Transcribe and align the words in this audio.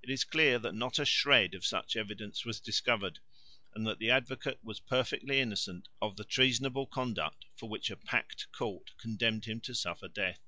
It 0.00 0.10
is 0.10 0.22
clear 0.22 0.60
that 0.60 0.76
not 0.76 1.00
a 1.00 1.04
shred 1.04 1.52
of 1.52 1.66
such 1.66 1.96
evidence 1.96 2.44
was 2.44 2.60
discovered, 2.60 3.18
and 3.74 3.84
that 3.84 3.98
the 3.98 4.12
Advocate 4.12 4.60
was 4.62 4.78
perfectly 4.78 5.40
innocent 5.40 5.88
of 6.00 6.14
the 6.16 6.22
treasonable 6.24 6.86
conduct 6.86 7.46
for 7.56 7.68
which 7.68 7.90
a 7.90 7.96
packed 7.96 8.46
court 8.52 8.92
condemned 8.96 9.46
him 9.46 9.60
to 9.62 9.74
suffer 9.74 10.06
death. 10.06 10.38